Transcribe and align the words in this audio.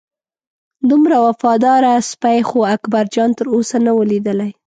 دومره 0.89 1.17
وفاداره 1.27 1.93
سپی 2.09 2.37
خو 2.49 2.59
اکبرجان 2.75 3.29
تر 3.37 3.45
اوسه 3.55 3.77
نه 3.85 3.91
و 3.97 4.01
لیدلی. 4.09 4.51